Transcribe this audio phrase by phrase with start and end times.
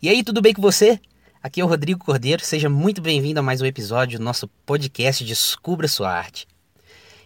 [0.00, 1.00] E aí, tudo bem com você?
[1.42, 5.24] Aqui é o Rodrigo Cordeiro, seja muito bem-vindo a mais um episódio do nosso podcast
[5.24, 6.46] Descubra Sua Arte.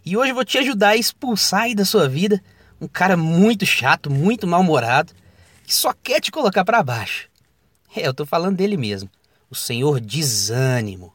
[0.02, 2.42] E hoje eu vou te ajudar a expulsar aí da sua vida
[2.80, 5.12] um cara muito chato, muito mal-humorado,
[5.66, 7.28] que só quer te colocar para baixo.
[7.94, 9.10] É, eu tô falando dele mesmo,
[9.50, 11.12] o senhor desânimo.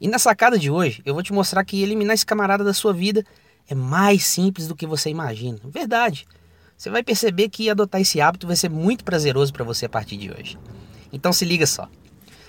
[0.00, 2.92] E na sacada de hoje, eu vou te mostrar que eliminar esse camarada da sua
[2.92, 3.24] vida
[3.68, 5.60] é mais simples do que você imagina.
[5.62, 6.26] Verdade.
[6.76, 10.16] Você vai perceber que adotar esse hábito vai ser muito prazeroso para você a partir
[10.16, 10.58] de hoje.
[11.12, 11.88] Então se liga só.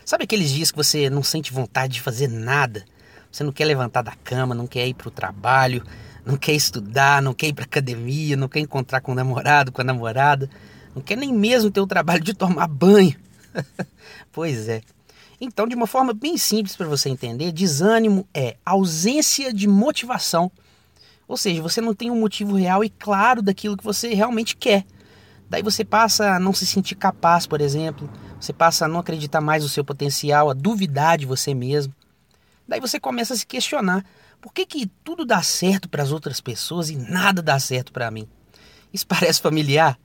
[0.05, 2.85] Sabe aqueles dias que você não sente vontade de fazer nada?
[3.31, 5.83] Você não quer levantar da cama, não quer ir para o trabalho,
[6.25, 9.81] não quer estudar, não quer ir para academia, não quer encontrar com o namorado, com
[9.81, 10.49] a namorada,
[10.94, 13.16] não quer nem mesmo ter o trabalho de tomar banho.
[14.31, 14.81] pois é.
[15.39, 20.52] Então, de uma forma bem simples para você entender, desânimo é ausência de motivação
[21.27, 24.86] ou seja, você não tem um motivo real e claro daquilo que você realmente quer.
[25.50, 28.09] Daí você passa a não se sentir capaz, por exemplo.
[28.40, 31.94] Você passa a não acreditar mais no seu potencial, a duvidar de você mesmo.
[32.67, 34.06] Daí você começa a se questionar:
[34.42, 38.12] por que, que tudo dá certo para as outras pessoas e nada dá certo para
[38.12, 38.28] mim?
[38.94, 40.00] Isso parece familiar?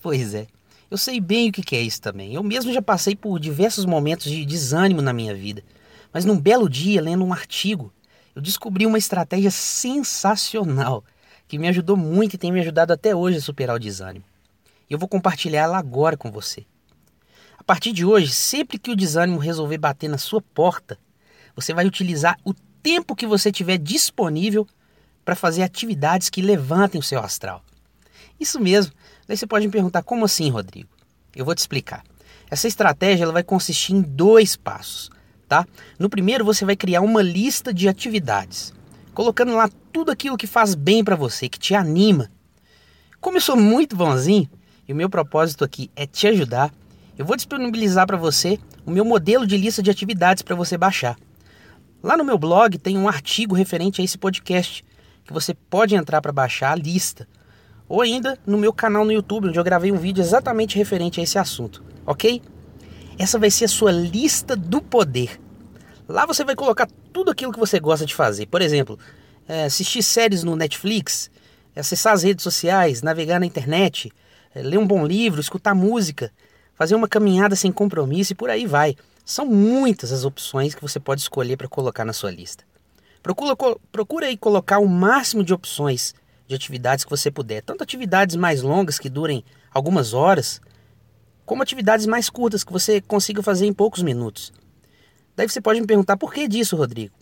[0.00, 0.46] Pois é.
[0.90, 2.34] Eu sei bem o que é isso também.
[2.34, 5.64] Eu mesmo já passei por diversos momentos de desânimo na minha vida.
[6.12, 7.90] Mas num belo dia, lendo um artigo
[8.34, 11.04] eu descobri uma estratégia sensacional
[11.46, 14.24] que me ajudou muito e tem me ajudado até hoje a superar o desânimo.
[14.88, 16.64] E eu vou compartilhar ela agora com você.
[17.58, 20.98] A partir de hoje, sempre que o desânimo resolver bater na sua porta,
[21.54, 24.66] você vai utilizar o tempo que você tiver disponível
[25.24, 27.62] para fazer atividades que levantem o seu astral.
[28.40, 28.92] Isso mesmo.
[29.28, 30.88] Daí você pode me perguntar como assim, Rodrigo?
[31.36, 32.02] Eu vou te explicar.
[32.50, 35.10] Essa estratégia ela vai consistir em dois passos
[35.52, 35.66] tá?
[35.98, 38.72] No primeiro você vai criar uma lista de atividades,
[39.12, 42.30] colocando lá tudo aquilo que faz bem para você, que te anima.
[43.20, 44.48] Como eu sou muito bonzinho
[44.88, 46.72] e o meu propósito aqui é te ajudar,
[47.18, 51.18] eu vou disponibilizar para você o meu modelo de lista de atividades para você baixar.
[52.02, 54.82] Lá no meu blog tem um artigo referente a esse podcast
[55.22, 57.28] que você pode entrar para baixar a lista.
[57.86, 61.22] Ou ainda no meu canal no YouTube, onde eu gravei um vídeo exatamente referente a
[61.22, 62.40] esse assunto, ok?
[63.18, 65.41] Essa vai ser a sua lista do poder.
[66.12, 68.44] Lá você vai colocar tudo aquilo que você gosta de fazer.
[68.44, 68.98] Por exemplo,
[69.48, 71.30] é, assistir séries no Netflix,
[71.74, 74.12] acessar as redes sociais, navegar na internet,
[74.54, 76.30] é, ler um bom livro, escutar música,
[76.74, 78.94] fazer uma caminhada sem compromisso e por aí vai.
[79.24, 82.62] São muitas as opções que você pode escolher para colocar na sua lista.
[83.22, 83.56] Procura,
[83.90, 86.14] procura aí colocar o máximo de opções
[86.46, 90.60] de atividades que você puder, tanto atividades mais longas que durem algumas horas,
[91.46, 94.52] como atividades mais curtas que você consiga fazer em poucos minutos.
[95.36, 97.14] Daí você pode me perguntar por que disso, Rodrigo?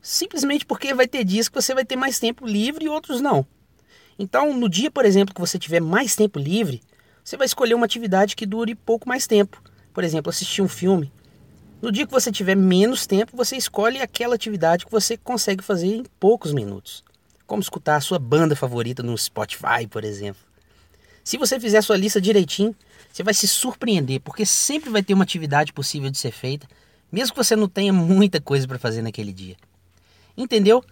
[0.00, 3.46] Simplesmente porque vai ter dias que você vai ter mais tempo livre e outros não.
[4.18, 6.82] Então, no dia, por exemplo, que você tiver mais tempo livre,
[7.24, 9.62] você vai escolher uma atividade que dure pouco mais tempo.
[9.92, 11.12] Por exemplo, assistir um filme.
[11.80, 15.86] No dia que você tiver menos tempo, você escolhe aquela atividade que você consegue fazer
[15.86, 17.02] em poucos minutos.
[17.46, 20.40] Como escutar a sua banda favorita no Spotify, por exemplo.
[21.24, 22.74] Se você fizer a sua lista direitinho,
[23.12, 26.66] você vai se surpreender, porque sempre vai ter uma atividade possível de ser feita
[27.12, 29.56] mesmo que você não tenha muita coisa para fazer naquele dia.
[30.36, 30.82] Entendeu?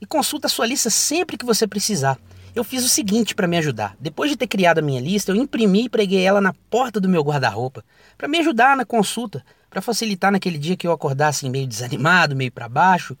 [0.00, 2.16] E consulta a sua lista sempre que você precisar.
[2.54, 3.96] Eu fiz o seguinte para me ajudar.
[4.00, 7.08] Depois de ter criado a minha lista, eu imprimi e preguei ela na porta do
[7.08, 7.84] meu guarda-roupa
[8.16, 12.52] para me ajudar na consulta, para facilitar naquele dia que eu acordasse meio desanimado, meio
[12.52, 13.16] para baixo.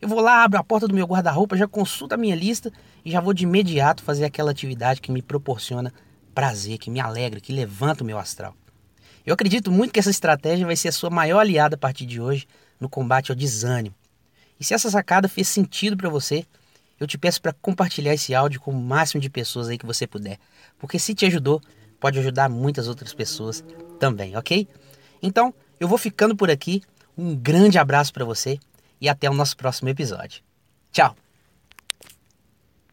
[0.00, 2.72] Eu vou lá, abro a porta do meu guarda-roupa, já consulto a minha lista
[3.04, 5.92] e já vou de imediato fazer aquela atividade que me proporciona
[6.34, 8.54] prazer, que me alegra, que levanta o meu astral.
[9.28, 12.18] Eu acredito muito que essa estratégia vai ser a sua maior aliada a partir de
[12.18, 12.48] hoje
[12.80, 13.94] no combate ao desânimo.
[14.58, 16.46] E se essa sacada fez sentido para você,
[16.98, 20.06] eu te peço para compartilhar esse áudio com o máximo de pessoas aí que você
[20.06, 20.38] puder,
[20.78, 21.60] porque se te ajudou,
[22.00, 23.62] pode ajudar muitas outras pessoas
[24.00, 24.66] também, ok?
[25.22, 26.82] Então, eu vou ficando por aqui.
[27.14, 28.58] Um grande abraço para você
[28.98, 30.42] e até o nosso próximo episódio.
[30.90, 31.27] Tchau!